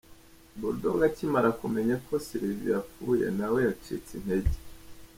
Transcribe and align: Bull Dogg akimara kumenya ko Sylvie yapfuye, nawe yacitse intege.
Bull 0.57 0.75
Dogg 0.81 0.99
akimara 1.09 1.49
kumenya 1.59 1.95
ko 2.05 2.13
Sylvie 2.25 2.71
yapfuye, 2.73 3.27
nawe 3.37 3.59
yacitse 3.67 4.09
intege. 4.19 4.55